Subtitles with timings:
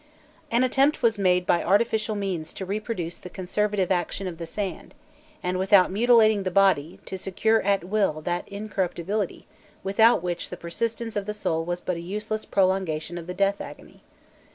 [0.49, 4.95] An attempt was made by artificial means to reproduce the conservative action of the sand,
[5.43, 9.45] and, without mutilating the body, to secure at will that incorruptibility
[9.83, 13.61] without which the persistence of the soul was but a useless prolongation of the death
[13.61, 14.01] agony.